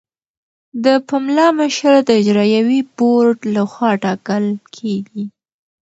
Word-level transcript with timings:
د 0.83 0.85
پملا 1.07 1.47
مشر 1.59 1.93
د 2.07 2.09
اجرایوي 2.21 2.79
بورډ 2.97 3.37
لخوا 3.55 3.91
ټاکل 4.03 4.45
کیږي. 4.75 5.25